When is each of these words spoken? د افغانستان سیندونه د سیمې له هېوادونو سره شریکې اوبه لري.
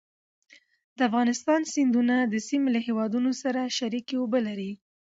د 0.97 0.99
افغانستان 1.09 1.61
سیندونه 1.73 2.15
د 2.33 2.35
سیمې 2.47 2.69
له 2.75 2.79
هېوادونو 2.87 3.31
سره 3.41 3.73
شریکې 3.77 4.15
اوبه 4.19 4.39
لري. 4.47 4.71